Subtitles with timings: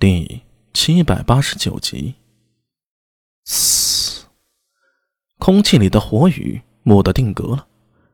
[0.00, 2.14] 第七百八十九集。
[3.44, 4.26] 嘶！
[5.38, 7.66] 空气里的火雨蓦地定格了，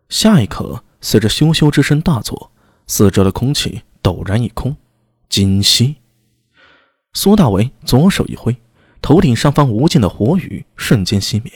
[0.09, 2.51] 下一刻，随着咻咻之声大作，
[2.87, 4.75] 四周的空气陡然一空。
[5.29, 5.97] 今夕，
[7.12, 8.56] 苏大为左手一挥，
[9.03, 11.53] 头顶上方无尽的火雨瞬间熄灭，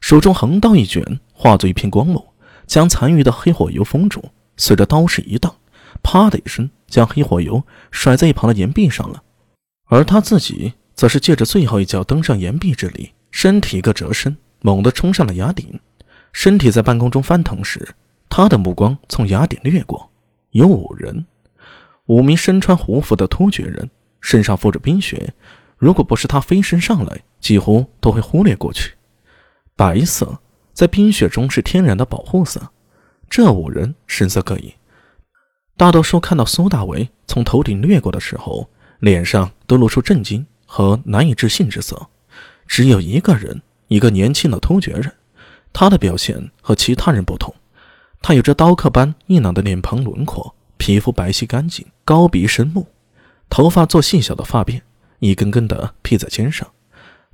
[0.00, 2.24] 手中横刀一卷，化作一片光幕，
[2.68, 4.30] 将残余的黑火油封住。
[4.56, 5.56] 随着刀势一荡，
[6.04, 9.24] 啪的一声，将黑火油甩在一旁的岩壁上了。
[9.86, 15.78] 而他自己则是借着最后一脚登上岩壁之力，身体一个折身，猛地冲上了崖顶。
[16.32, 17.94] 身体在半空中翻腾时，
[18.28, 20.10] 他的目光从崖顶掠过，
[20.50, 21.24] 有五人，
[22.06, 23.88] 五名身穿胡服的突厥人，
[24.20, 25.32] 身上附着冰雪。
[25.76, 28.94] 如果不是他飞身上来，几乎都会忽略过去。
[29.76, 30.40] 白色
[30.72, 32.70] 在冰雪中是天然的保护色。
[33.30, 34.74] 这五人神色各异，
[35.76, 38.68] 大多数看到苏大为从头顶掠过的时候。
[39.00, 42.08] 脸上都露出震惊和难以置信之色，
[42.66, 45.12] 只有一个人，一个年轻的突厥人，
[45.72, 47.54] 他的表现和其他人不同，
[48.22, 52.88] 他有着刀刻般硬朗的脸庞轮廓，皮肤白皙干净，高鼻深目，
[53.48, 54.80] 头发做细小的发辫，
[55.20, 56.68] 一根根的披在肩上，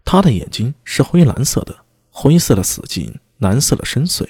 [0.04, 1.76] 他的眼睛是灰蓝色的，
[2.10, 4.26] 灰色的死寂，蓝色的深邃。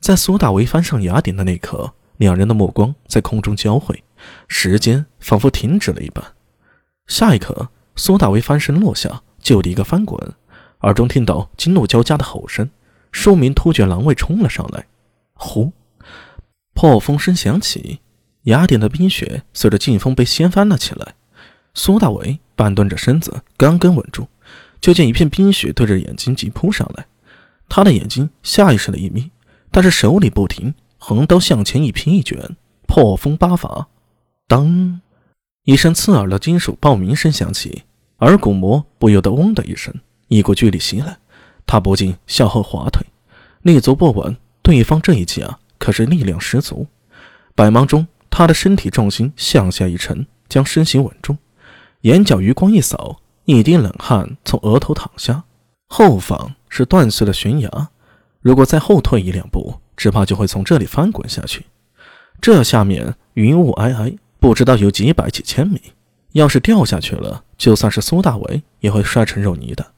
[0.00, 4.02] 在苏大为翻上崖顶的那刻，两人的目光在空中交汇，
[4.48, 6.24] 时间仿佛停止了一般。
[7.10, 10.16] 下一刻，苏大为翻身落下，就地一个翻滚，
[10.82, 12.70] 耳中听到惊怒交加的吼声，
[13.10, 14.86] 数名突厥狼卫冲了上来。
[15.32, 15.72] 呼！
[16.72, 17.98] 破风声响起，
[18.44, 21.14] 雅典的冰雪随着劲风被掀翻了起来。
[21.74, 24.28] 苏大为半蹲着身子，刚刚稳住，
[24.80, 27.04] 就见一片冰雪对着眼睛急扑上来。
[27.68, 29.32] 他的眼睛下意识的一眯，
[29.72, 33.88] 但是手里不停，横刀向前一劈一卷，破风八法，
[34.46, 35.00] 当。
[35.64, 37.82] 一声刺耳的金属爆鸣声响起，
[38.20, 39.94] 耳骨膜不由得“嗡”的一声，
[40.28, 41.18] 一股巨力袭来，
[41.66, 43.04] 他不禁向后滑退，
[43.60, 44.34] 立足不稳。
[44.62, 46.86] 对方这一击啊，可是力量十足。
[47.54, 51.36] 百忙中，他的身体重心向下一沉，将身形稳住，
[52.02, 55.44] 眼角余光一扫，一滴冷汗从额头淌下。
[55.88, 57.88] 后方是断碎的悬崖，
[58.40, 61.66] 如果再后退一两步，只怕就会从这里翻滚下去。
[62.40, 64.16] 这下面云雾霭霭。
[64.40, 65.78] 不知道有几百几千米，
[66.32, 69.92] 要是掉下去了，就算是苏大为也会摔成肉泥的。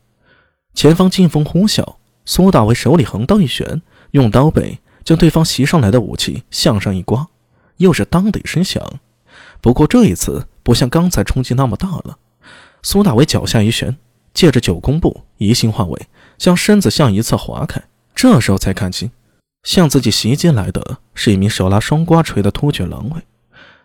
[0.75, 1.94] 前方劲风呼啸，
[2.25, 7.28] 苏大为手里横刀一旋，用刀背将对方袭上来的武器向上一刮，
[7.76, 8.82] 又是当的一声响。
[9.60, 12.19] 不过这一次不像刚才冲击那么大了。
[12.82, 13.97] 苏大为脚下一旋，
[14.34, 17.81] 借着九宫步移形换位，将身子向一侧划开。
[18.12, 19.12] 这时候才看清，
[19.62, 23.22] 向自己袭击来的是一名手拿双刮锤的突厥狼卫。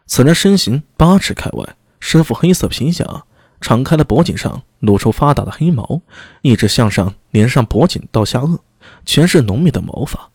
[0.08, 3.24] 此人身形八尺开外，身副黑色皮甲，
[3.60, 6.02] 敞开的脖颈上露出发达的黑毛，
[6.42, 8.58] 一直向上连上脖颈到下颚，
[9.06, 10.30] 全是浓密的毛发，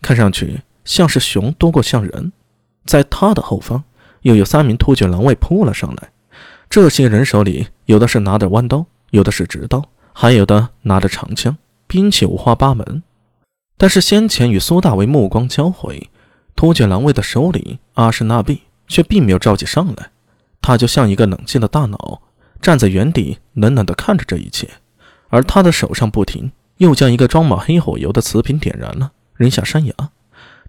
[0.00, 2.32] 看上去像是熊多过像人。
[2.86, 3.84] 在他的后方，
[4.22, 6.10] 又有三名突厥狼卫扑了上来。
[6.70, 9.84] 这些人手里有的是拿着弯刀，有的是直刀，
[10.14, 11.54] 还有的拿着长枪，
[11.86, 13.02] 兵器五花八门。
[13.76, 16.08] 但是先前与苏大为目光交汇，
[16.56, 18.62] 突厥狼卫的首领阿什纳比。
[18.88, 20.10] 却并没有着急上来，
[20.60, 22.22] 他就像一个冷静的大脑，
[22.60, 24.68] 站在原地冷冷地看着这一切。
[25.28, 29.94] 而他的手上不停又将一个装满黑火油的瓷瓶点燃了，扔下山崖。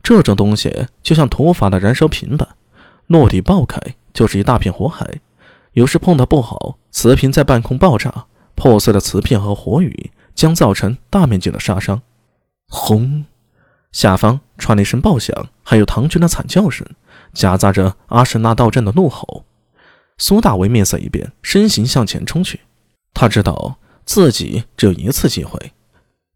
[0.04, 2.48] 这种东西就像土法的燃烧瓶般，
[3.08, 3.80] 落地爆开
[4.14, 5.20] 就是一大片火海。
[5.74, 8.26] 有时碰到不好，瓷瓶在半空爆炸，
[8.56, 12.02] 破碎的瓷片和火雨将造成大面积的杀伤。
[12.68, 13.26] 轰！
[13.92, 16.86] 下方传来一声爆响，还有唐军的惨叫声。
[17.34, 19.46] 夹杂着阿什纳道阵的怒吼，
[20.18, 22.62] 苏大为面色一变，身形向前冲去。
[23.14, 25.72] 他知道自己只有一次机会，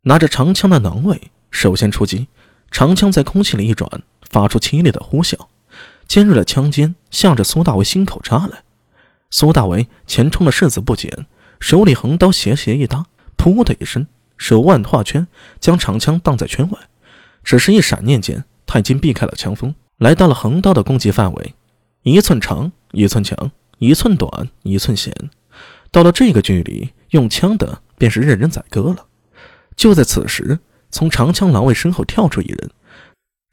[0.03, 2.27] 拿着长枪的狼卫首先出击。
[2.71, 3.87] 长枪在空气里一转，
[4.29, 5.37] 发出凄厉的呼啸，
[6.07, 8.63] 尖锐的枪尖向着苏大为心口扎来。
[9.29, 11.27] 苏大为前冲的势子不减，
[11.59, 13.05] 手里横刀斜斜一搭，
[13.37, 14.07] 噗的一声，
[14.37, 15.27] 手腕画圈，
[15.59, 16.79] 将长枪挡在圈外。
[17.43, 19.75] 只是一闪念间，他已经避开了枪锋。
[20.03, 21.55] 来到了横刀的攻击范围，
[22.01, 25.15] 一寸长一寸强，一寸短一寸险。
[25.91, 29.05] 到了这个距离，用枪的便是任人宰割了。
[29.77, 30.59] 就在此时，
[30.91, 32.69] 从长枪狼卫身后跳出一人，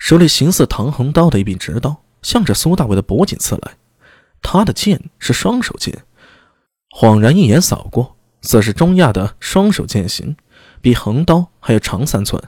[0.00, 3.74] 手里形似唐横刀的一柄直刀，向着苏大伟的脖颈刺来。
[4.42, 6.02] 他的剑是双手剑，
[6.98, 10.36] 恍然一眼扫过，则是中亚的双手剑形，
[10.80, 12.42] 比横刀还要长三寸。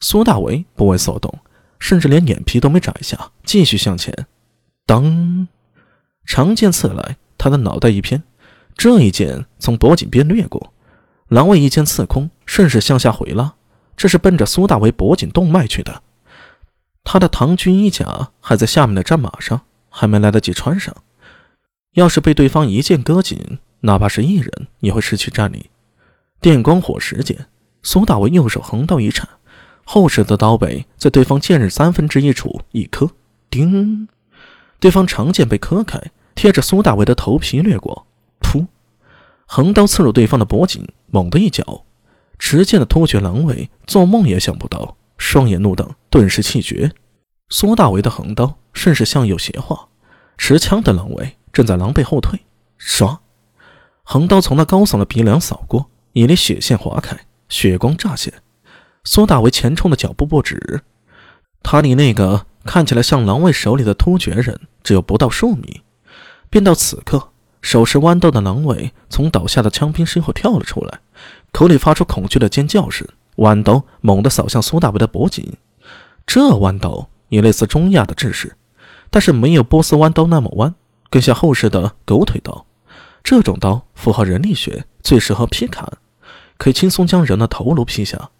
[0.00, 1.32] 苏大为不为所动。
[1.82, 4.26] 甚至连眼皮都没眨一下，继续向前。
[4.86, 5.48] 当
[6.24, 8.22] 长剑刺来，他的脑袋一偏，
[8.76, 10.72] 这一剑从脖颈边掠过，
[11.26, 13.54] 狼卫一剑刺空，顺势向下回拉，
[13.96, 16.02] 这是奔着苏大为脖颈动脉去的。
[17.02, 20.94] 他的唐军衣甲还在下面的战马上，还没来得及穿上。
[21.94, 25.68] 要是被对方一剑割颈，哪怕是一人也会失去战力。
[26.40, 27.46] 电光火石间，
[27.82, 29.28] 苏大为右手横刀一颤，
[29.92, 33.10] 后手的刀背在对方剑刃三分之一处一磕，
[33.50, 34.08] 叮！
[34.80, 36.00] 对方长剑被磕开，
[36.34, 38.06] 贴着苏大为的头皮掠过，
[38.40, 38.66] 噗！
[39.44, 41.84] 横刀刺入对方的脖颈，猛地一脚，
[42.38, 46.90] 持剑的突厥狼尾做梦也想不到，双眼怒瞪，顿时气绝。
[47.50, 49.88] 苏大为的横刀顺势向右斜划，
[50.38, 51.36] 持枪的狼尾。
[51.52, 52.40] 正在狼狈后退，
[52.80, 53.18] 唰，
[54.04, 57.14] 横刀从那高耸的鼻梁扫过，一缕血线划开，
[57.50, 58.32] 血光乍现。
[59.04, 60.82] 苏大为前冲的脚步不止，
[61.62, 65.82] 他离那个看起来像狼卫手里的突厥人只有不到数米。
[66.48, 71.00] 便到此刻，手持弯刀的狼卫从倒下的枪兵身后跳了出来，
[71.50, 73.06] 口里发出恐惧的尖叫声，
[73.36, 75.56] 弯刀猛地扫向苏大为的脖颈。
[76.24, 78.56] 这弯刀也类似中亚的制式，
[79.10, 80.74] 但是没有波斯弯刀那么弯。
[81.10, 82.64] 更像后世的狗腿刀，
[83.22, 85.86] 这种刀符合人力学，最适合劈砍，
[86.56, 88.30] 可以轻松将人的头颅劈下。